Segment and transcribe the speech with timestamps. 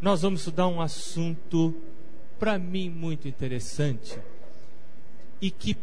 [0.00, 1.74] nós vamos estudar um assunto,
[2.38, 4.18] para mim, muito interessante
[5.40, 5.76] e que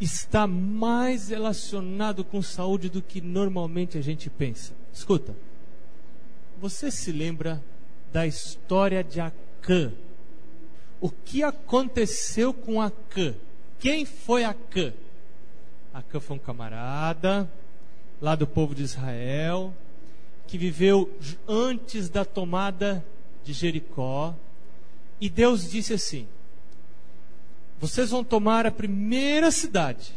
[0.00, 4.72] está mais relacionado com saúde do que normalmente a gente pensa.
[4.92, 5.34] Escuta,
[6.60, 7.62] você se lembra
[8.12, 9.92] da história de Acã?
[11.00, 13.34] O que aconteceu com Acã?
[13.78, 14.92] Quem foi Acã?
[15.92, 17.50] Acã foi um camarada
[18.20, 19.72] lá do povo de Israel
[20.46, 21.10] que viveu
[21.46, 23.04] antes da tomada
[23.48, 24.34] de Jericó.
[25.18, 26.28] E Deus disse assim:
[27.80, 30.12] Vocês vão tomar a primeira cidade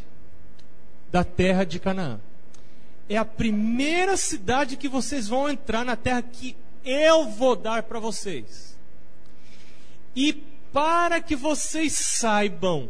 [1.09, 2.19] da terra de Canaã.
[3.07, 7.99] É a primeira cidade que vocês vão entrar na terra que eu vou dar para
[7.99, 8.77] vocês.
[10.15, 10.33] E
[10.73, 12.89] para que vocês saibam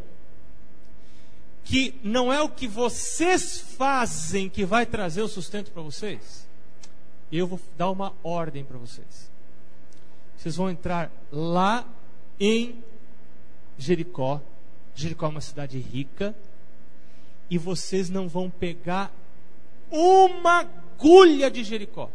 [1.64, 6.48] que não é o que vocês fazem que vai trazer o sustento para vocês,
[7.32, 9.32] eu vou dar uma ordem para vocês.
[10.42, 11.88] Vocês vão entrar lá
[12.40, 12.84] em
[13.78, 14.42] Jericó.
[14.96, 16.36] Jericó é uma cidade rica.
[17.48, 19.14] E vocês não vão pegar
[19.92, 22.10] uma agulha de Jericó.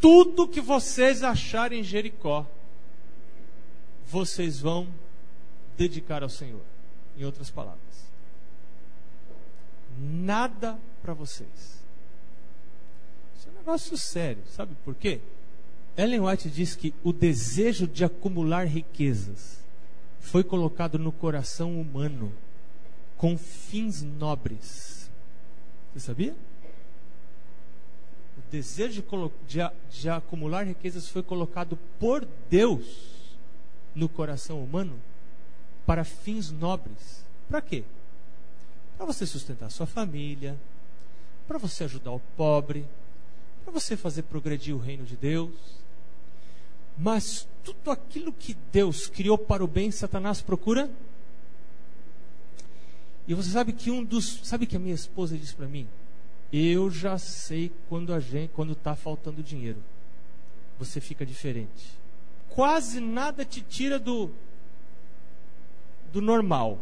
[0.00, 2.44] Tudo que vocês acharem em Jericó,
[4.04, 4.88] vocês vão
[5.76, 6.62] dedicar ao Senhor.
[7.16, 8.10] Em outras palavras,
[9.96, 11.80] nada para vocês.
[13.38, 15.20] Isso é um negócio sério, sabe por quê?
[15.96, 19.62] Ellen White diz que o desejo de acumular riquezas
[20.20, 22.32] foi colocado no coração humano
[23.16, 25.10] com fins nobres.
[25.92, 26.34] Você sabia?
[28.38, 29.02] O desejo
[29.46, 33.12] de, de, de acumular riquezas foi colocado por Deus
[33.94, 34.98] no coração humano
[35.84, 37.22] para fins nobres.
[37.50, 37.84] Para quê?
[38.96, 40.58] Para você sustentar sua família,
[41.46, 42.86] para você ajudar o pobre,
[43.62, 45.81] para você fazer progredir o reino de Deus
[46.96, 50.90] mas tudo aquilo que Deus criou para o bem, Satanás procura.
[53.26, 55.88] E você sabe que um dos, sabe que a minha esposa disse para mim,
[56.52, 59.82] eu já sei quando a gente, quando está faltando dinheiro,
[60.78, 61.98] você fica diferente.
[62.48, 64.30] Quase nada te tira do
[66.12, 66.78] do normal,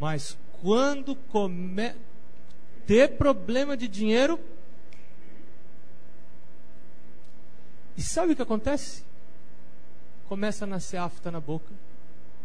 [0.00, 1.94] mas quando come,
[2.86, 4.40] ter problema de dinheiro,
[7.94, 9.04] e sabe o que acontece?
[10.28, 11.72] Começa a nascer afta na boca,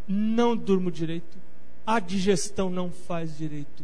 [0.08, 1.38] não durmo direito,
[1.86, 3.84] a digestão não faz direito.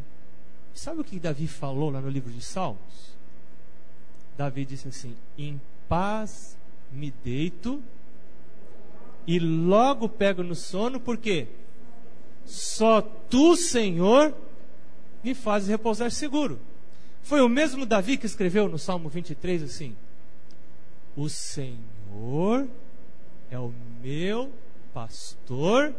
[0.74, 3.18] Sabe o que Davi falou lá no livro de Salmos?
[4.38, 6.58] Davi disse assim: Em paz
[6.92, 7.84] me deito
[9.28, 11.48] e logo pego no sono, porque
[12.46, 14.34] só tu, Senhor,
[15.22, 16.60] me fazes repousar seguro.
[17.22, 19.96] Foi o mesmo Davi que escreveu no Salmo 23 assim:
[21.18, 22.68] O Senhor
[23.50, 24.54] é o meu
[24.94, 25.94] pastor.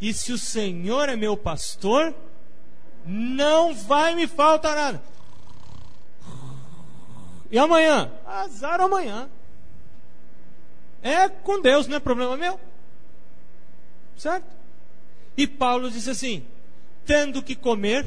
[0.00, 2.14] E se o Senhor é meu pastor,
[3.04, 5.02] não vai me faltar nada.
[7.50, 8.10] E amanhã?
[8.26, 9.30] Azar amanhã.
[11.02, 12.58] É com Deus, não é problema meu.
[14.16, 14.46] Certo?
[15.36, 16.46] E Paulo disse assim:
[17.04, 18.06] tendo que comer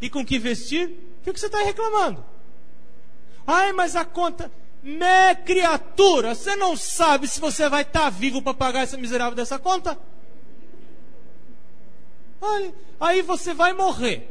[0.00, 0.88] e com que vestir,
[1.20, 2.24] o que, você está reclamando?
[3.46, 4.50] Ai, mas a conta.
[4.86, 9.34] Né, criatura, você não sabe se você vai estar tá vivo para pagar essa miserável
[9.34, 9.98] dessa conta?
[12.40, 14.30] Aí, aí você vai morrer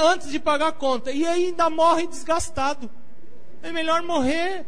[0.00, 2.90] antes de pagar a conta e ainda morre desgastado.
[3.62, 4.66] É melhor morrer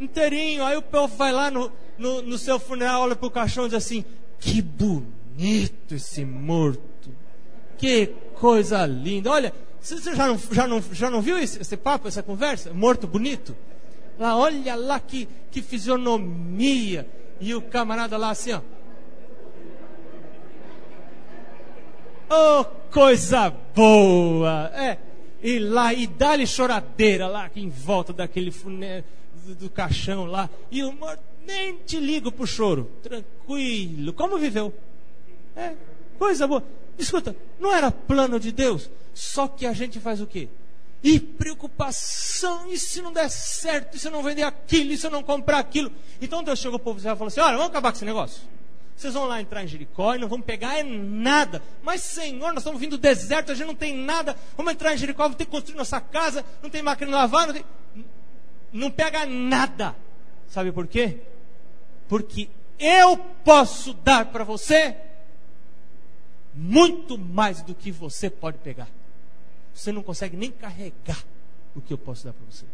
[0.00, 0.64] inteirinho.
[0.64, 3.68] Aí o povo vai lá no, no, no seu funeral, olha para o caixão e
[3.68, 4.06] diz assim:
[4.38, 7.14] Que bonito esse morto,
[7.76, 9.30] que coisa linda.
[9.30, 12.72] Olha, você já não, já não, já não viu esse, esse papo, essa conversa?
[12.72, 13.54] Morto bonito?
[14.18, 17.06] Lá, olha lá que, que fisionomia.
[17.40, 18.60] E o camarada lá assim, ó.
[22.30, 24.70] Oh, coisa boa!
[24.74, 24.98] É,
[25.42, 29.04] e lá, e dá-lhe choradeira lá, em volta daquele funé,
[29.46, 30.50] do, do caixão lá.
[30.70, 32.90] E o morto, nem te ligo pro choro.
[33.02, 34.12] Tranquilo.
[34.12, 34.74] Como viveu?
[35.56, 35.72] É,
[36.18, 36.62] coisa boa.
[36.98, 38.90] Escuta, não era plano de Deus?
[39.14, 40.48] Só que a gente faz o quê?
[41.02, 45.06] E preocupação, e se não der certo, e se eu não vender aquilo, e se
[45.06, 45.92] eu não comprar aquilo.
[46.20, 48.42] Então Deus chegou para o povo e falou assim: olha, vamos acabar com esse negócio.
[48.96, 51.62] Vocês vão lá entrar em Jericó e não vão pegar é nada.
[51.84, 54.36] Mas, Senhor, nós estamos vindo do deserto, a gente não tem nada.
[54.56, 57.46] Vamos entrar em Jericó, vamos ter que construir nossa casa, não tem máquina de lavar,
[57.46, 57.64] não, tem...
[58.72, 59.94] não pega nada.
[60.48, 61.18] Sabe por quê?
[62.08, 64.96] Porque eu posso dar para você
[66.52, 68.88] muito mais do que você pode pegar
[69.78, 71.24] você não consegue nem carregar
[71.74, 72.66] o que eu posso dar para você.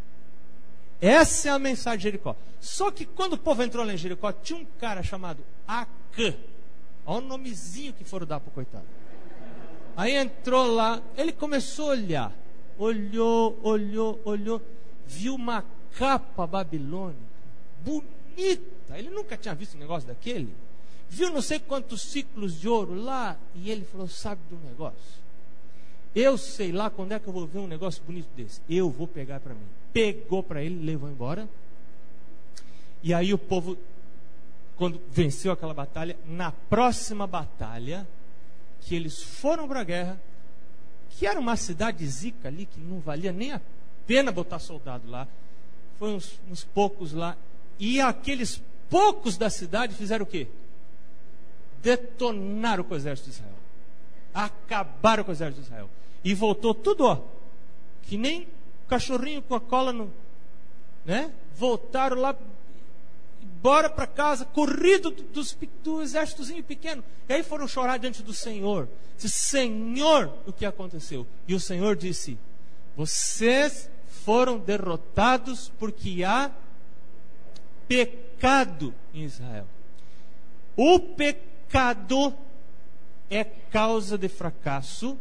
[1.00, 2.34] Essa é a mensagem de Jericó.
[2.60, 6.34] Só que quando o povo entrou lá em Jericó, tinha um cara chamado Acã.
[7.04, 8.86] Olha o nomezinho que foram dar para o coitado.
[9.94, 12.32] Aí entrou lá, ele começou a olhar.
[12.78, 14.62] Olhou, olhou, olhou.
[15.06, 15.62] Viu uma
[15.98, 17.20] capa babilônica.
[17.84, 18.96] Bonita.
[18.96, 20.54] Ele nunca tinha visto um negócio daquele.
[21.10, 23.36] Viu não sei quantos ciclos de ouro lá.
[23.54, 25.23] E ele falou: Sabe do negócio?
[26.14, 28.60] Eu sei lá quando é que eu vou ver um negócio bonito desse.
[28.68, 29.66] Eu vou pegar para mim.
[29.92, 31.48] Pegou para ele, levou embora.
[33.02, 33.76] E aí o povo,
[34.76, 38.06] quando venceu aquela batalha, na próxima batalha,
[38.80, 40.20] que eles foram para a guerra,
[41.10, 43.60] que era uma cidade zica ali, que não valia nem a
[44.06, 45.26] pena botar soldado lá.
[45.98, 47.36] Foi uns, uns poucos lá.
[47.78, 50.46] E aqueles poucos da cidade fizeram o quê?
[51.82, 53.54] Detonaram com o exército de Israel.
[54.32, 55.90] Acabaram com o exército de Israel.
[56.24, 57.20] E voltou tudo, ó.
[58.02, 58.48] Que nem
[58.88, 60.10] cachorrinho com a cola no.
[61.04, 61.30] Né?
[61.54, 62.34] Voltaram lá,
[63.42, 65.42] embora para casa, corrido do, do,
[65.82, 67.04] do exércitozinho pequeno.
[67.28, 68.88] E aí foram chorar diante do Senhor.
[69.18, 71.26] Disse, Senhor, o que aconteceu?
[71.46, 72.38] E o Senhor disse:
[72.96, 73.90] Vocês
[74.24, 76.50] foram derrotados porque há
[77.86, 79.66] pecado em Israel.
[80.76, 82.34] O pecado
[83.30, 85.18] é causa de fracasso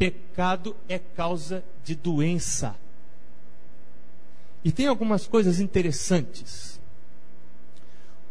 [0.00, 2.74] Pecado é causa de doença.
[4.64, 6.80] E tem algumas coisas interessantes.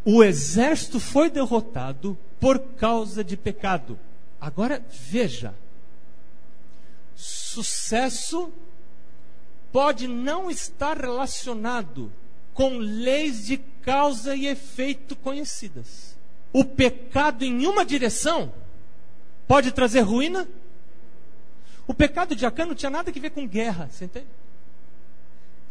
[0.03, 3.99] O exército foi derrotado por causa de pecado.
[4.41, 5.53] Agora veja:
[7.15, 8.51] sucesso
[9.71, 12.11] pode não estar relacionado
[12.51, 16.17] com leis de causa e efeito conhecidas.
[16.51, 18.51] O pecado em uma direção
[19.47, 20.47] pode trazer ruína
[21.89, 24.27] o pecado de Acã não tinha nada a ver com guerra, você entende?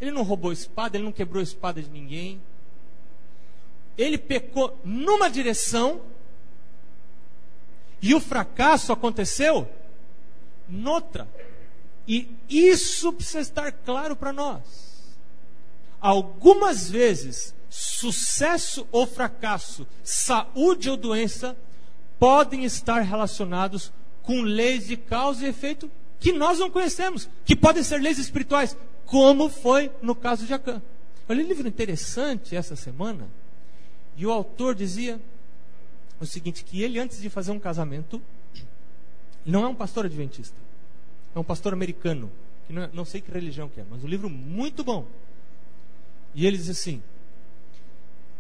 [0.01, 2.43] Ele não roubou espada, ele não quebrou espada de ninguém.
[3.97, 6.01] Ele pecou numa direção
[8.03, 9.71] e o fracasso aconteceu
[10.69, 11.29] noutra.
[12.09, 15.15] E isso precisa estar claro para nós.
[16.01, 21.57] Algumas vezes, sucesso ou fracasso, saúde ou doença,
[22.19, 23.93] podem estar relacionados
[24.25, 25.89] com leis de causa e efeito
[26.21, 28.77] que nós não conhecemos, que podem ser leis espirituais,
[29.07, 30.83] como foi no caso de Acã.
[31.29, 33.29] Olha um livro interessante essa semana,
[34.17, 35.21] e o autor dizia
[36.21, 38.21] o seguinte: que ele, antes de fazer um casamento,
[39.45, 40.57] não é um pastor adventista,
[41.35, 42.31] é um pastor americano,
[42.67, 45.07] que não, é, não sei que religião que é, mas um livro muito bom.
[46.35, 47.03] E ele diz assim: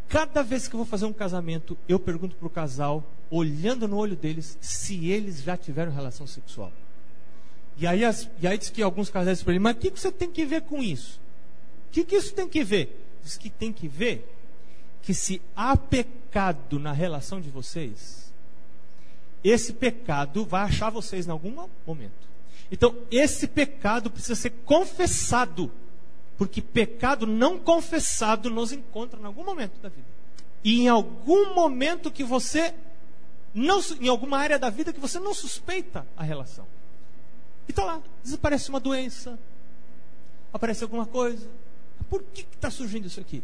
[0.08, 3.96] cada vez que eu vou fazer um casamento, eu pergunto para o casal, olhando no
[3.96, 6.72] olho deles, se eles já tiveram relação sexual.
[7.78, 10.00] E aí, as, e aí diz que alguns casais para ele, mas o que, que
[10.00, 11.20] você tem que ver com isso?
[11.88, 13.06] O que, que isso tem que ver?
[13.22, 14.28] Diz que tem que ver
[15.02, 18.32] que se há pecado na relação de vocês,
[19.44, 22.28] esse pecado vai achar vocês em algum momento.
[22.70, 25.70] Então, esse pecado precisa ser confessado,
[26.36, 30.06] porque pecado não confessado nos encontra em algum momento da vida.
[30.64, 32.74] E em algum momento que você
[33.54, 36.66] não, em alguma área da vida que você não suspeita a relação.
[37.68, 39.38] E está lá, desaparece uma doença,
[40.52, 41.46] aparece alguma coisa.
[42.08, 43.42] Por que está surgindo isso aqui?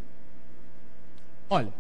[1.50, 1.72] Olha,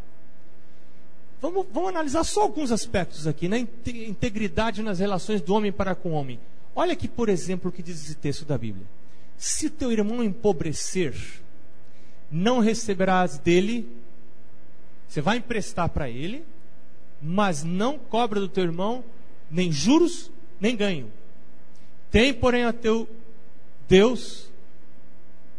[1.40, 3.66] vamos, vamos analisar só alguns aspectos aqui, na né?
[3.86, 6.38] integridade nas relações do homem para com o homem.
[6.76, 8.86] Olha aqui, por exemplo, o que diz esse texto da Bíblia.
[9.38, 11.14] Se teu irmão empobrecer,
[12.30, 13.88] não receberás dele,
[15.08, 16.44] você vai emprestar para ele,
[17.22, 19.04] mas não cobra do teu irmão
[19.50, 21.10] nem juros, nem ganho.
[22.14, 23.08] Tem, porém, a teu
[23.88, 24.48] Deus,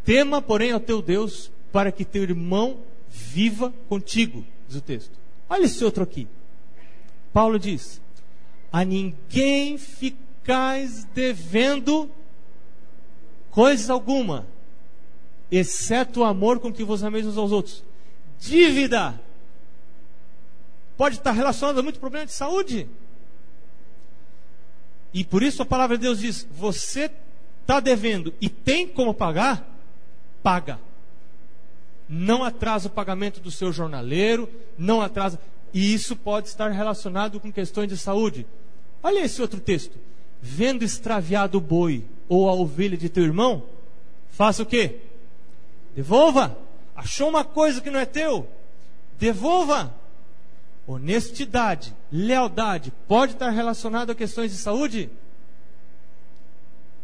[0.06, 2.78] tema, porém, ao teu Deus, para que teu irmão
[3.10, 5.12] viva contigo, diz o texto.
[5.50, 6.30] Olha esse outro aqui.
[7.34, 8.00] Paulo diz:
[8.72, 12.10] A ninguém ficais devendo
[13.52, 14.48] coisa alguma,
[15.52, 17.84] exceto o amor com que vos ameis uns aos outros.
[18.40, 19.22] Dívida
[20.96, 22.88] pode estar relacionada a muito problema de saúde.
[25.16, 27.10] E por isso a palavra de Deus diz: você
[27.62, 29.66] está devendo e tem como pagar?
[30.44, 30.78] Paga.
[32.08, 35.40] Não atrasa o pagamento do seu jornaleiro, não atrasa.
[35.74, 38.46] E isso pode estar relacionado com questões de saúde.
[39.02, 39.98] Olha esse outro texto.
[40.42, 43.64] Vendo extraviado o boi ou a ovelha de teu irmão,
[44.32, 44.98] faça o quê?
[45.96, 46.58] Devolva.
[46.94, 48.48] Achou uma coisa que não é teu?
[49.18, 49.96] Devolva.
[50.88, 55.10] Honestidade, lealdade, pode estar relacionado a questões de saúde?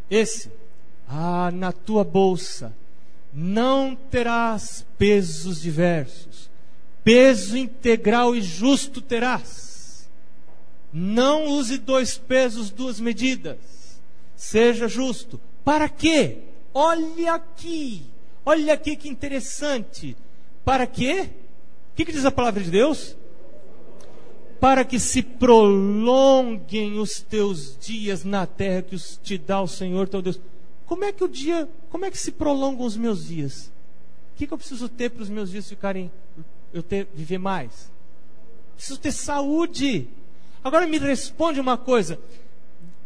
[0.10, 0.52] Esse.
[1.08, 2.74] Ah, na tua bolsa
[3.34, 6.50] não terás pesos diversos,
[7.04, 10.10] peso integral e justo terás.
[10.92, 13.58] Não use dois pesos, duas medidas.
[14.36, 15.40] Seja justo.
[15.64, 16.40] Para quê?
[16.74, 18.04] Olha aqui,
[18.46, 20.18] olha aqui que interessante.
[20.66, 21.30] Para quê?
[21.92, 23.16] O que, que diz a palavra de Deus?
[24.62, 30.22] Para que se prolonguem os teus dias na terra que te dá o Senhor teu
[30.22, 30.40] Deus.
[30.86, 33.72] Como é que o dia, como é que se prolongam os meus dias?
[34.34, 36.12] O que, que eu preciso ter para os meus dias ficarem,
[36.72, 37.92] eu ter, viver mais?
[38.76, 40.08] Preciso ter saúde.
[40.64, 42.20] Agora me responde uma coisa.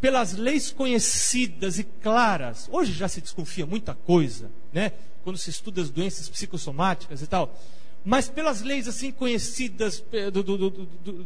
[0.01, 4.91] Pelas leis conhecidas e claras, hoje já se desconfia muita coisa, né?
[5.23, 7.57] Quando se estuda as doenças psicossomáticas e tal.
[8.05, 11.25] Mas pelas leis assim conhecidas eh, do, do, do,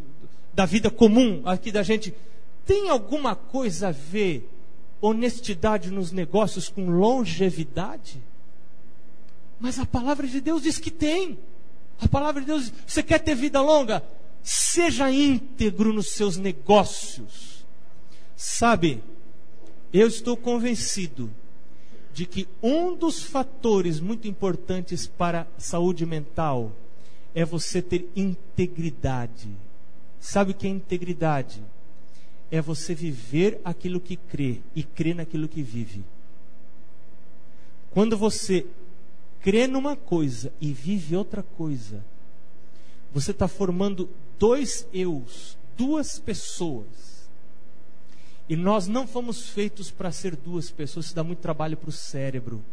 [0.54, 2.14] da vida comum aqui da gente,
[2.66, 4.50] tem alguma coisa a ver
[5.02, 8.22] honestidade nos negócios com longevidade?
[9.60, 11.38] Mas a palavra de Deus diz que tem.
[12.00, 14.04] A palavra de Deus você quer ter vida longa?
[14.42, 17.66] Seja íntegro nos seus negócios.
[18.36, 19.04] Sabe,
[19.92, 21.30] eu estou convencido
[22.14, 26.72] de que um dos fatores muito importantes para a saúde mental
[27.36, 29.50] é você ter integridade.
[30.20, 31.62] Sabe o que é integridade?
[32.52, 36.04] é você viver aquilo que crê e crer naquilo que vive.
[37.92, 38.66] Quando você
[39.42, 42.04] crê numa coisa e vive outra coisa,
[43.14, 47.30] você está formando dois eus, duas pessoas.
[48.48, 51.94] E nós não fomos feitos para ser duas pessoas, isso dá muito trabalho para o
[51.94, 52.64] cérebro.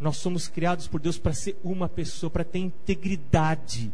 [0.00, 3.92] Nós somos criados por Deus para ser uma pessoa, para ter integridade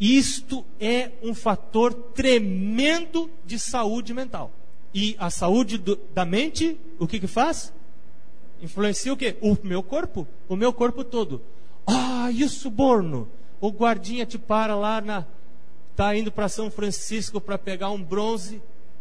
[0.00, 4.50] isto é um fator tremendo de saúde mental.
[4.92, 7.72] E a saúde do, da mente, o que que faz?
[8.62, 9.36] Influencia o quê?
[9.40, 11.42] O meu corpo, o meu corpo todo.
[11.86, 13.28] Ah, e o suborno?
[13.60, 15.24] O guardinha te para lá na
[15.96, 18.60] tá indo para São Francisco para pegar um bronze,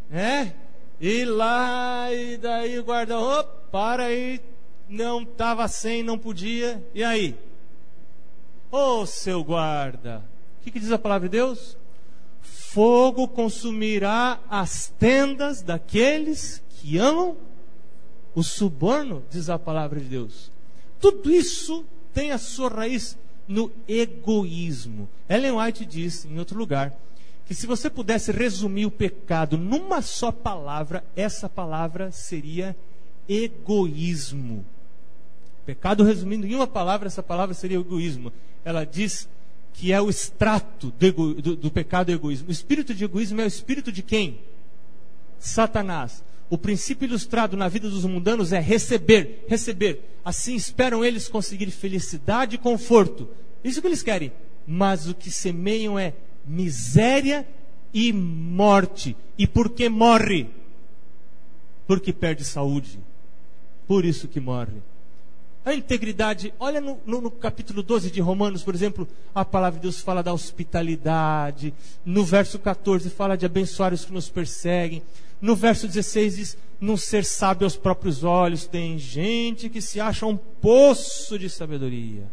[0.09, 0.53] né?
[1.01, 4.39] E lá e daí o guarda, opa, para aí,
[4.87, 6.83] não estava sem, não podia.
[6.93, 7.35] E aí?
[8.71, 10.23] Ô oh, seu guarda,
[10.63, 11.77] que, que diz a palavra de Deus?
[12.41, 17.37] Fogo consumirá as tendas daqueles que amam
[18.33, 20.51] o suborno, diz a palavra de Deus.
[20.99, 23.17] Tudo isso tem a sua raiz
[23.47, 25.07] no egoísmo.
[25.29, 26.93] Ellen White diz em outro lugar
[27.45, 32.75] que se você pudesse resumir o pecado numa só palavra, essa palavra seria
[33.27, 34.65] egoísmo.
[35.65, 38.31] Pecado resumindo em uma palavra, essa palavra seria egoísmo.
[38.63, 39.27] Ela diz
[39.73, 42.49] que é o extrato do, do, do pecado egoísmo.
[42.49, 44.39] O espírito de egoísmo é o espírito de quem?
[45.39, 46.23] Satanás.
[46.49, 50.19] O princípio ilustrado na vida dos mundanos é receber, receber.
[50.23, 53.27] Assim esperam eles conseguir felicidade e conforto.
[53.63, 54.31] Isso que eles querem.
[54.65, 56.13] Mas o que semeiam é
[56.45, 57.47] miséria
[57.93, 59.17] e morte.
[59.37, 60.47] E por que morre?
[61.87, 62.99] Porque perde saúde.
[63.87, 64.81] Por isso que morre.
[65.65, 69.83] A integridade, olha no, no, no, capítulo 12 de Romanos, por exemplo, a palavra de
[69.83, 71.73] Deus fala da hospitalidade.
[72.05, 75.01] No verso 14 fala de abençoar os que nos perseguem.
[75.41, 78.67] No verso 16 diz, não ser sábio aos próprios olhos.
[78.67, 82.23] Tem gente que se acha um poço de sabedoria.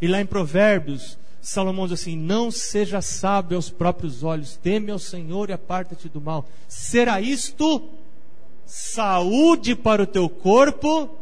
[0.00, 4.98] E lá em Provérbios, Salomão diz assim: Não seja sábio aos próprios olhos, teme ao
[4.98, 6.46] Senhor e aparta-te do mal.
[6.68, 7.82] Será isto
[8.66, 11.17] saúde para o teu corpo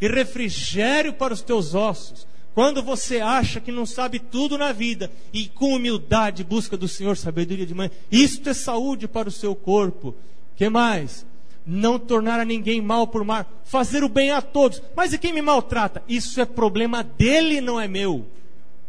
[0.00, 2.26] e refrigério para os teus ossos.
[2.54, 7.16] Quando você acha que não sabe tudo na vida e com humildade busca do Senhor
[7.16, 10.14] sabedoria de manhã, isto é saúde para o seu corpo.
[10.56, 11.24] Que mais?
[11.64, 14.82] Não tornar a ninguém mal por mal, fazer o bem a todos.
[14.96, 16.02] Mas e quem me maltrata?
[16.08, 18.26] Isso é problema dele, não é meu.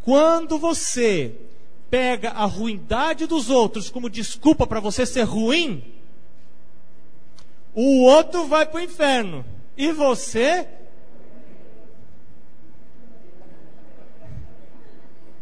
[0.03, 1.35] Quando você
[1.89, 5.83] pega a ruindade dos outros como desculpa para você ser ruim,
[7.75, 9.45] o outro vai para o inferno
[9.77, 10.67] e você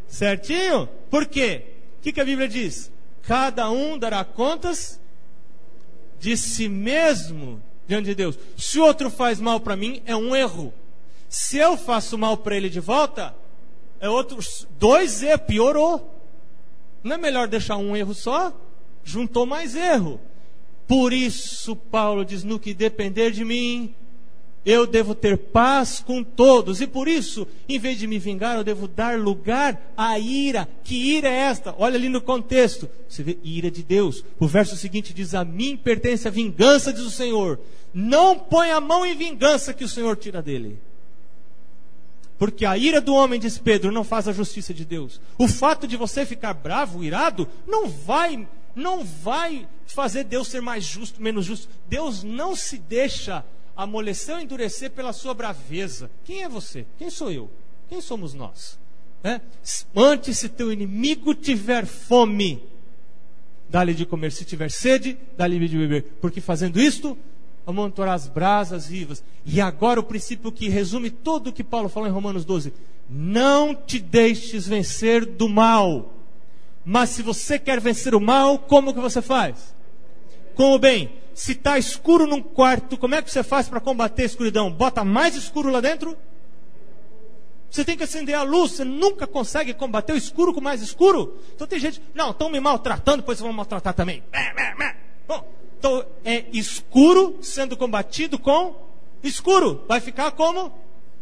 [0.10, 0.90] Certinho?
[1.10, 1.66] Por quê?
[1.98, 2.92] O que, que a Bíblia diz?
[3.22, 5.00] Cada um dará contas
[6.20, 8.38] de si mesmo diante de Deus.
[8.58, 10.74] Se o outro faz mal para mim, é um erro.
[11.30, 13.36] Se eu faço mal para ele de volta,
[14.00, 14.40] é outro.
[14.80, 16.16] Dois erros, piorou.
[17.04, 18.52] Não é melhor deixar um erro só?
[19.04, 20.20] Juntou mais erro.
[20.88, 23.94] Por isso, Paulo diz: no que depender de mim,
[24.66, 28.64] eu devo ter paz com todos, e por isso, em vez de me vingar, eu
[28.64, 30.68] devo dar lugar à ira.
[30.84, 31.74] Que ira é esta?
[31.78, 32.90] Olha ali no contexto.
[33.08, 34.24] Você vê ira de Deus.
[34.40, 37.60] O verso seguinte diz: A mim pertence a vingança, diz o Senhor.
[37.94, 40.78] Não põe a mão em vingança que o Senhor tira dele.
[42.38, 45.20] Porque a ira do homem, diz Pedro, não faz a justiça de Deus.
[45.38, 50.86] O fato de você ficar bravo, irado, não vai, não vai fazer Deus ser mais
[50.86, 51.68] justo, menos justo.
[51.90, 53.44] Deus não se deixa
[53.80, 56.12] amolecer ou endurecer pela sua braveza.
[56.26, 56.86] Quem é você?
[56.98, 57.50] Quem sou eu?
[57.88, 58.78] Quem somos nós?
[59.24, 59.40] É?
[59.96, 62.62] Antes, se teu inimigo tiver fome,
[63.70, 64.34] dá-lhe de comer.
[64.34, 66.04] Se tiver sede, dá-lhe de beber.
[66.20, 67.18] Porque fazendo isto,
[67.66, 69.24] amontoará as brasas vivas.
[69.46, 72.74] E agora o princípio que resume tudo o que Paulo falou em Romanos 12:
[73.10, 76.14] Não te deixes vencer do mal.
[76.84, 79.74] Mas se você quer vencer o mal, como que você faz?
[80.54, 81.19] Com o bem.
[81.40, 84.70] Se está escuro num quarto, como é que você faz para combater a escuridão?
[84.70, 86.18] Bota mais escuro lá dentro?
[87.72, 91.40] Você tem que acender a luz, você nunca consegue combater o escuro com mais escuro.
[91.56, 94.22] Então tem gente, não, estão me maltratando, depois vão maltratar também.
[95.26, 98.76] Bom, então é escuro sendo combatido com
[99.24, 99.86] escuro.
[99.88, 100.78] Vai ficar como?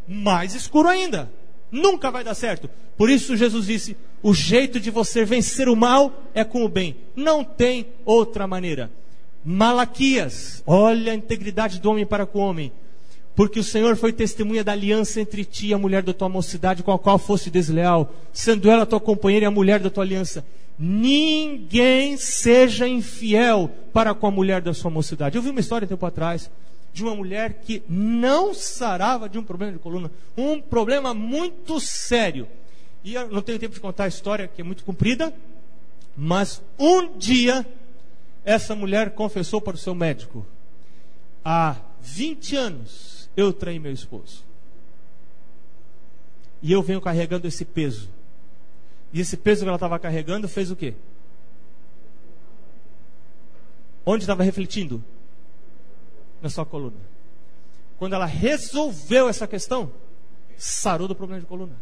[0.08, 1.32] Mais escuro ainda.
[1.72, 2.68] Nunca vai dar certo.
[2.98, 6.98] Por isso Jesus disse: o jeito de você vencer o mal é com o bem.
[7.16, 8.90] Não tem outra maneira.
[9.50, 12.72] Malaquias, olha a integridade do homem para com o homem
[13.38, 16.82] porque o Senhor foi testemunha da aliança entre ti e a mulher da tua mocidade,
[16.82, 20.44] com a qual fosse desleal, sendo ela tua companheira e a mulher da tua aliança.
[20.78, 25.36] Ninguém seja infiel para com a mulher da sua mocidade.
[25.36, 26.50] Eu vi uma história tempo atrás
[26.92, 32.48] de uma mulher que não sarava de um problema de coluna, um problema muito sério.
[33.04, 35.32] E eu não tenho tempo de contar a história, que é muito comprida,
[36.18, 37.64] mas um dia
[38.48, 40.48] essa mulher confessou para o seu médico:
[41.44, 44.46] há 20 anos eu traí meu esposo.
[46.62, 48.10] E eu venho carregando esse peso.
[49.12, 50.94] E esse peso que ela estava carregando fez o quê?
[54.06, 55.04] Onde estava refletindo?
[56.42, 57.02] Na sua coluna.
[58.00, 59.92] Quando ela resolveu essa questão,
[60.56, 61.76] sarou do problema de coluna.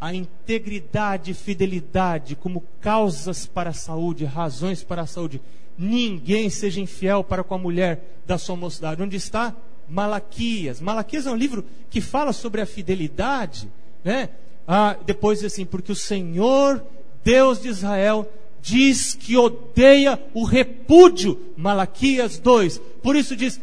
[0.00, 5.40] A integridade e fidelidade como causas para a saúde, razões para a saúde
[5.80, 9.02] ninguém seja infiel para com a mulher da sua mocidade.
[9.02, 9.54] Onde está?
[9.88, 10.80] Malaquias.
[10.80, 13.70] Malaquias é um livro que fala sobre a fidelidade,
[14.04, 14.28] né?
[14.68, 16.84] Ah, depois assim, porque o Senhor,
[17.24, 21.40] Deus de Israel, diz que odeia o repúdio.
[21.56, 22.78] Malaquias 2.
[23.02, 23.60] Por isso diz: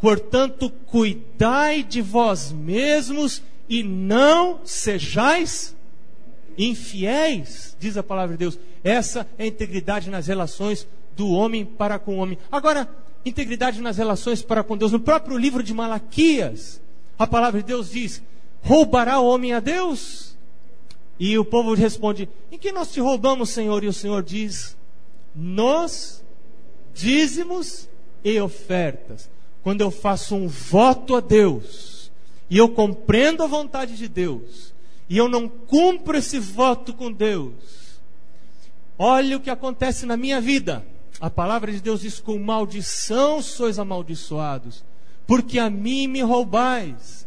[0.00, 5.76] portanto, cuidai de vós mesmos e não sejais
[6.58, 8.58] infiéis, diz a palavra de Deus.
[8.82, 12.36] Essa é a integridade nas relações do homem para com o homem.
[12.50, 12.88] Agora,
[13.24, 14.90] integridade nas relações para com Deus.
[14.90, 16.82] No próprio livro de Malaquias,
[17.16, 18.20] a palavra de Deus diz:
[18.60, 20.36] roubará o homem a Deus?
[21.18, 23.84] E o povo responde: Em que nós te roubamos, Senhor?
[23.84, 24.76] E o Senhor diz:
[25.32, 26.24] Nos
[26.92, 27.88] dízimos
[28.24, 29.30] e ofertas.
[29.62, 31.99] Quando eu faço um voto a Deus,
[32.50, 34.74] e eu compreendo a vontade de Deus,
[35.08, 38.00] e eu não cumpro esse voto com Deus,
[38.98, 40.84] olha o que acontece na minha vida.
[41.20, 44.84] A palavra de Deus diz: com maldição sois amaldiçoados,
[45.26, 47.26] porque a mim me roubais.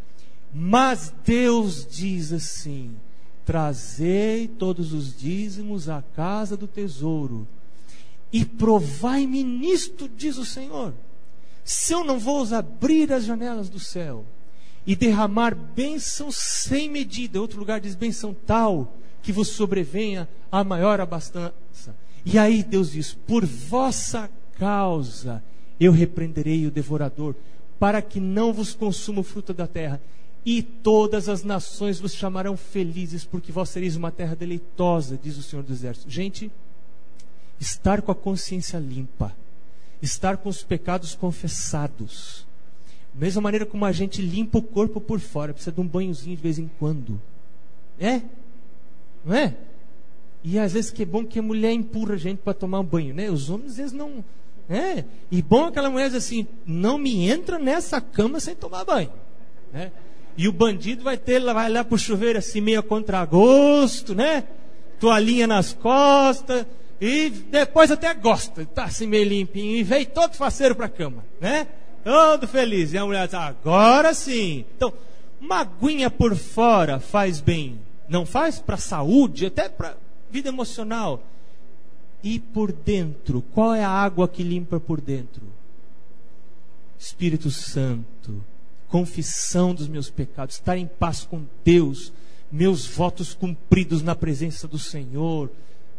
[0.54, 2.94] Mas Deus diz assim:
[3.46, 7.48] trazei todos os dízimos à casa do tesouro,
[8.32, 10.94] e provai-me nisto, diz o Senhor.
[11.64, 14.26] Se eu não vou abrir as janelas do céu
[14.86, 21.00] e derramar bênção sem medida, outro lugar diz bênção tal, que vos sobrevenha a maior
[21.00, 21.96] abastança.
[22.26, 25.44] E aí Deus diz: Por vossa causa
[25.80, 27.36] eu repreenderei o devorador,
[27.80, 30.02] para que não vos consuma o fruto da terra.
[30.46, 35.44] E todas as nações vos chamarão felizes, porque vós sereis uma terra deleitosa, diz o
[35.44, 36.14] Senhor dos Exércitos.
[36.14, 36.52] Gente,
[37.60, 39.34] estar com a consciência limpa,
[40.02, 42.46] estar com os pecados confessados,
[43.20, 46.42] mesma maneira como a gente limpa o corpo por fora, precisa de um banhozinho de
[46.42, 47.22] vez em quando.
[48.00, 48.22] É?
[49.24, 49.56] Não é?
[50.44, 52.84] E às vezes que é bom que a mulher empurra a gente para tomar um
[52.84, 53.30] banho, né?
[53.30, 54.24] Os homens às vezes não.
[54.70, 59.12] É, e bom aquela mulher diz assim: não me entra nessa cama sem tomar banho.
[59.72, 59.92] Né?
[60.36, 64.44] E o bandido vai ter, vai lá pro chuveiro assim, meio contra gosto, né?
[65.00, 66.66] Toalhinha nas costas,
[67.00, 71.24] e depois até gosta, tá assim meio limpinho, e veio todo faceiro para a cama,
[71.40, 71.68] né?
[72.04, 72.94] Todo feliz.
[72.94, 74.66] E a mulher diz: agora sim.
[74.76, 74.94] Então,
[75.40, 79.96] uma aguinha por fora faz bem, não faz para a saúde, até para
[80.32, 81.22] vida emocional.
[82.24, 85.42] E por dentro, qual é a água que limpa por dentro?
[86.98, 88.42] Espírito Santo,
[88.88, 92.14] confissão dos meus pecados, estar em paz com Deus,
[92.50, 95.50] meus votos cumpridos na presença do Senhor,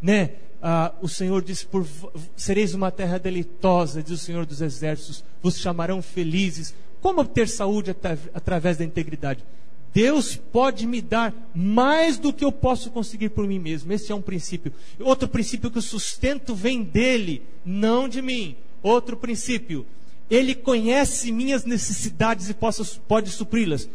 [0.01, 0.31] né?
[0.66, 1.87] Ah, o Senhor diz: por,
[2.35, 7.94] sereis uma terra deleitosa, diz o Senhor dos Exércitos, vos chamarão felizes, como ter saúde
[8.33, 9.44] através da integridade?
[9.92, 13.92] Deus pode me dar mais do que eu posso conseguir por mim mesmo.
[13.92, 14.72] Esse é um princípio.
[14.98, 18.57] Outro princípio que o sustento vem dele, não de mim.
[18.83, 19.85] Outro princípio,
[20.31, 23.87] ele conhece minhas necessidades e posso, pode supri-las.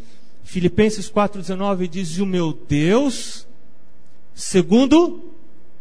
[0.44, 3.48] Filipenses 4,19 diz: E o meu Deus,
[4.36, 5.29] segundo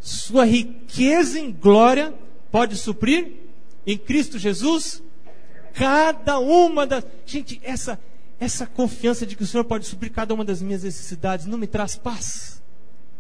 [0.01, 2.15] sua riqueza em glória,
[2.51, 3.33] pode suprir
[3.87, 5.03] em Cristo Jesus
[5.75, 7.05] cada uma das.
[7.27, 7.99] Gente, essa
[8.41, 11.67] essa confiança de que o Senhor pode suprir cada uma das minhas necessidades não me
[11.67, 12.63] traz paz?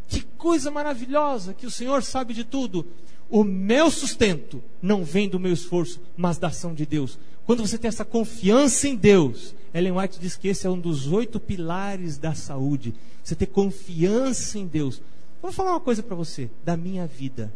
[0.07, 2.87] Que coisa maravilhosa que o Senhor sabe de tudo.
[3.29, 7.19] O meu sustento não vem do meu esforço, mas da ação de Deus.
[7.45, 11.09] Quando você tem essa confiança em Deus, Ellen White diz que esse é um dos
[11.09, 12.95] oito pilares da saúde.
[13.23, 15.03] Você ter confiança em Deus.
[15.41, 17.53] Vou falar uma coisa para você, da minha vida.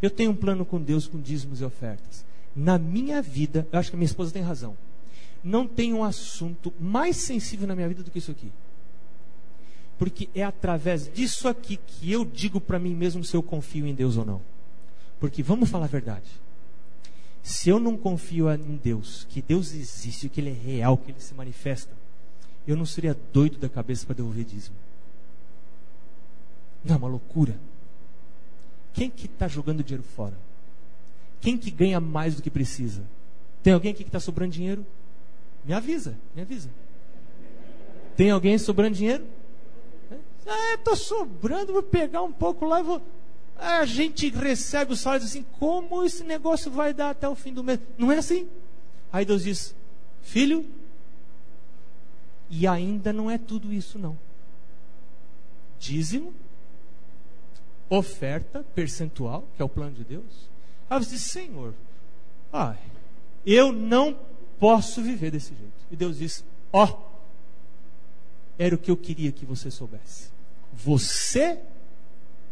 [0.00, 2.24] Eu tenho um plano com Deus com dízimos e ofertas.
[2.54, 4.76] Na minha vida, eu acho que a minha esposa tem razão
[5.42, 8.50] não tem um assunto mais sensível na minha vida do que isso aqui.
[9.98, 13.94] Porque é através disso aqui que eu digo para mim mesmo se eu confio em
[13.94, 14.40] Deus ou não.
[15.18, 16.30] Porque vamos falar a verdade.
[17.42, 21.20] Se eu não confio em Deus, que Deus existe, que Ele é real, que Ele
[21.20, 21.92] se manifesta,
[22.66, 24.76] eu não seria doido da cabeça para devolver dízimo.
[26.88, 27.54] É uma loucura.
[28.94, 30.34] Quem que está jogando dinheiro fora?
[31.40, 33.02] Quem que ganha mais do que precisa?
[33.62, 34.84] Tem alguém aqui que está sobrando dinheiro?
[35.64, 36.70] Me avisa, me avisa.
[38.16, 39.24] Tem alguém sobrando dinheiro?
[40.46, 43.02] Ah, estou sobrando, vou pegar um pouco lá e vou.
[43.56, 47.62] a gente recebe o salário assim: como esse negócio vai dar até o fim do
[47.62, 47.78] mês?
[47.98, 48.48] Não é assim?
[49.12, 49.74] Aí Deus diz:
[50.22, 50.64] filho,
[52.50, 54.18] e ainda não é tudo isso, não.
[55.78, 56.34] Dízimo,
[57.88, 60.48] oferta percentual, que é o plano de Deus.
[60.88, 61.74] Aí você diz: Senhor,
[62.52, 62.78] ai,
[63.46, 64.18] eu não
[64.58, 65.72] posso viver desse jeito.
[65.90, 67.08] E Deus diz: Ó, oh,
[68.58, 70.30] era o que eu queria que você soubesse.
[70.72, 71.58] Você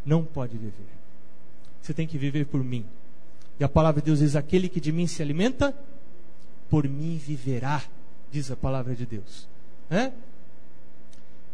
[0.04, 0.96] não pode viver.
[1.82, 2.84] Você tem que viver por mim.
[3.58, 5.74] E a palavra de Deus diz: aquele que de mim se alimenta,
[6.68, 7.82] por mim viverá,
[8.30, 9.48] diz a palavra de Deus.
[9.90, 10.12] É?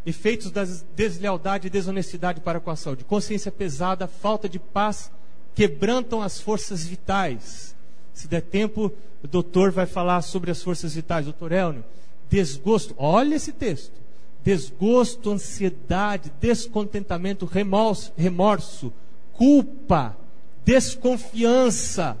[0.05, 3.03] Efeitos da deslealdade e desonestidade para com a saúde.
[3.03, 5.11] Consciência pesada, falta de paz,
[5.55, 7.75] quebrantam as forças vitais.
[8.13, 8.91] Se der tempo,
[9.23, 11.25] o doutor vai falar sobre as forças vitais.
[11.25, 11.83] Doutor Elnio,
[12.29, 14.03] desgosto, olha esse texto.
[14.43, 18.91] Desgosto, ansiedade, descontentamento, remorso, remorso
[19.33, 20.15] culpa,
[20.63, 22.17] desconfiança,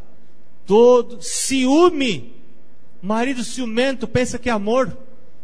[0.65, 2.33] todo ciúme.
[3.01, 4.97] Marido ciumento pensa que é amor.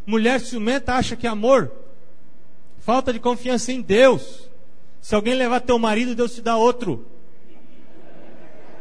[0.06, 1.72] Mulher ciumenta acha que é amor.
[2.90, 4.50] Falta de confiança em Deus.
[5.00, 7.06] Se alguém levar teu marido, Deus te dá outro.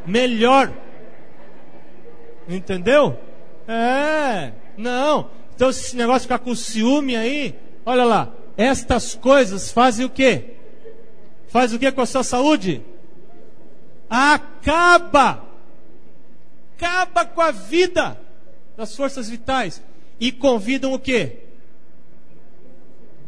[0.07, 0.73] Melhor.
[2.49, 3.19] Entendeu?
[3.69, 5.29] É, não.
[5.55, 10.55] Então, se esse negócio ficar com ciúme aí, olha lá, estas coisas fazem o quê?
[11.49, 12.81] Faz o quê com a sua saúde?
[14.09, 15.45] Acaba!
[16.79, 18.19] Acaba com a vida
[18.75, 19.83] das forças vitais.
[20.19, 21.48] E convidam o quê?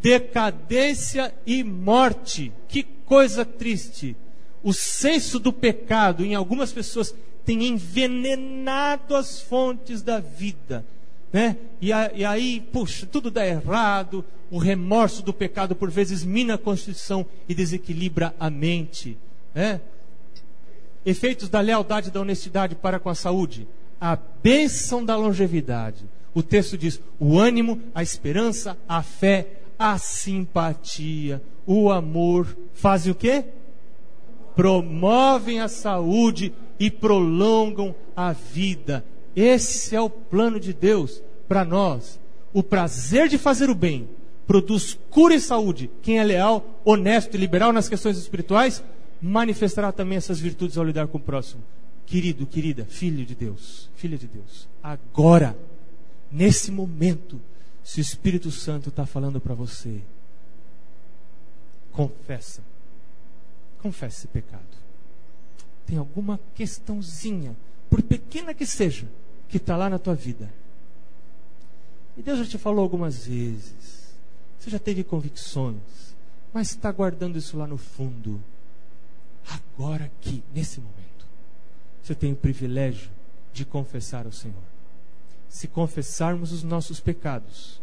[0.02, 2.52] Decadência e morte.
[2.68, 4.16] Que coisa triste.
[4.62, 10.84] O senso do pecado em algumas pessoas tem envenenado as fontes da vida.
[11.32, 11.56] Né?
[11.80, 16.54] E, a, e, aí, puxa, tudo dá errado, o remorso do pecado por vezes mina
[16.54, 19.16] a constituição e desequilibra a mente.
[19.54, 19.80] Né?
[21.06, 23.66] Efeitos da lealdade e da honestidade para com a saúde.
[24.00, 26.04] A bênção da longevidade.
[26.34, 33.14] O texto diz: o ânimo, a esperança, a fé, a simpatia, o amor fazem o
[33.14, 33.46] quê?
[34.54, 39.02] Promovem a saúde e prolongam a vida.
[39.34, 42.20] Esse é o plano de Deus para nós.
[42.52, 44.06] O prazer de fazer o bem
[44.46, 45.90] produz cura e saúde.
[46.02, 48.84] Quem é leal, honesto e liberal nas questões espirituais,
[49.22, 51.62] manifestará também essas virtudes ao lidar com o próximo.
[52.04, 55.56] Querido, querida, filho de Deus, filha de Deus, agora,
[56.30, 57.40] nesse momento,
[57.82, 60.00] se o Espírito Santo está falando para você,
[61.92, 62.62] confessa,
[63.80, 64.80] confesse esse pecado
[65.90, 67.56] tem alguma questãozinha,
[67.90, 69.08] por pequena que seja,
[69.48, 70.48] que está lá na tua vida.
[72.16, 74.14] E Deus já te falou algumas vezes.
[74.56, 76.14] Você já teve convicções,
[76.54, 78.40] mas está guardando isso lá no fundo.
[79.48, 81.26] Agora aqui, nesse momento,
[82.00, 83.10] você tem o privilégio
[83.52, 84.69] de confessar ao Senhor.
[85.50, 87.82] Se confessarmos os nossos pecados,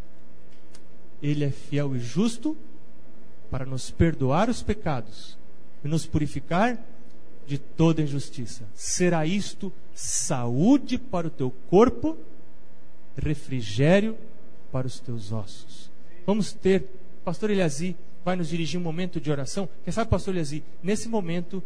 [1.21, 2.57] Ele é fiel e justo
[3.51, 5.37] para nos perdoar os pecados
[5.83, 6.79] e nos purificar
[7.45, 8.63] de toda injustiça.
[8.73, 12.17] Será isto saúde para o teu corpo
[13.15, 14.17] refrigério
[14.71, 15.91] para os teus ossos.
[16.25, 16.85] Vamos ter,
[17.23, 19.69] pastor Eliasi vai nos dirigir um momento de oração.
[19.83, 21.63] Quem sabe, pastor Eliasi, nesse momento,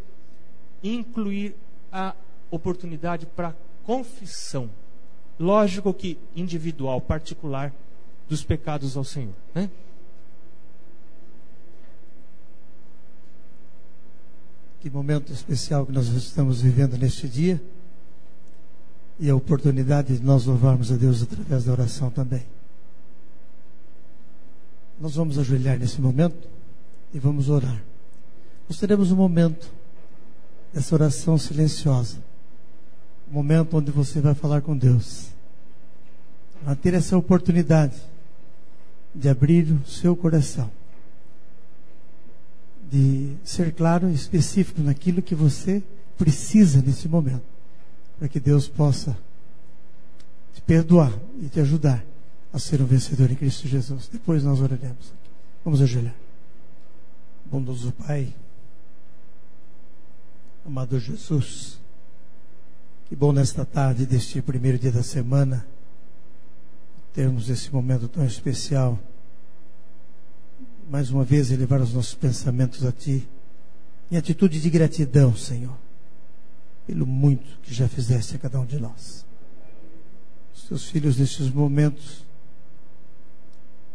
[0.84, 1.56] incluir
[1.92, 2.16] a
[2.50, 4.70] oportunidade para confissão.
[5.42, 7.74] Lógico que individual, particular,
[8.30, 9.34] dos pecados ao Senhor.
[9.56, 9.72] Né?
[14.80, 17.60] Que momento especial que nós estamos vivendo neste dia.
[19.20, 22.46] E a oportunidade de nós louvarmos a Deus através da oração também.
[25.00, 26.48] Nós vamos ajoelhar nesse momento
[27.12, 27.82] e vamos orar.
[28.70, 29.72] Nós teremos um momento
[30.72, 32.31] dessa oração silenciosa.
[33.32, 35.30] Momento onde você vai falar com Deus.
[36.64, 37.96] Vai ter essa oportunidade
[39.16, 40.70] de abrir o seu coração
[42.92, 45.82] de ser claro e específico naquilo que você
[46.18, 47.46] precisa nesse momento,
[48.20, 49.18] para que Deus possa
[50.54, 52.04] te perdoar e te ajudar
[52.52, 54.10] a ser um vencedor em Cristo Jesus.
[54.12, 55.14] Depois nós oraremos.
[55.64, 56.14] Vamos ajoelhar.
[57.46, 58.34] Bondoso Pai,
[60.66, 61.80] amado Jesus,
[63.12, 65.68] que bom nesta tarde deste primeiro dia da semana
[67.14, 68.98] termos esse momento tão especial
[70.90, 73.28] mais uma vez elevar os nossos pensamentos a Ti,
[74.10, 75.78] em atitude de gratidão, Senhor,
[76.88, 79.26] pelo muito que já fizeste a cada um de nós.
[80.56, 82.26] Os Teus filhos, nesses momentos,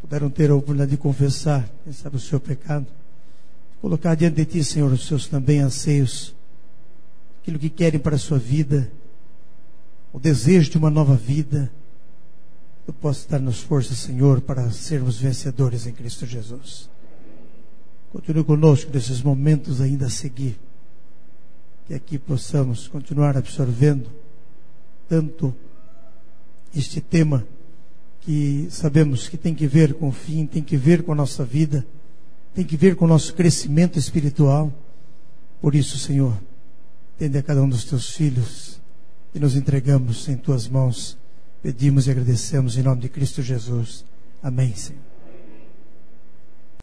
[0.03, 2.87] puderam ter a oportunidade de confessar, quem sabe, o seu pecado,
[3.81, 6.35] colocar diante de Ti, Senhor, os seus também anseios,
[7.41, 8.93] aquilo que querem para a sua vida,
[10.17, 11.71] o desejo de uma nova vida,
[12.89, 16.89] eu posso dar-nos força, Senhor, para sermos vencedores em Cristo Jesus.
[18.11, 20.59] Continue conosco nesses momentos ainda a seguir.
[21.87, 24.11] Que aqui possamos continuar absorvendo
[25.07, 25.55] tanto
[26.75, 27.47] este tema
[28.23, 31.45] que sabemos que tem que ver com o fim, tem que ver com a nossa
[31.45, 31.87] vida,
[32.55, 34.73] tem que ver com o nosso crescimento espiritual.
[35.61, 36.33] Por isso, Senhor,
[37.19, 38.76] tende a cada um dos teus filhos
[39.37, 41.17] e nos entregamos em tuas mãos
[41.67, 44.05] Pedimos e agradecemos em nome de Cristo Jesus.
[44.41, 45.16] Amém, Senhor.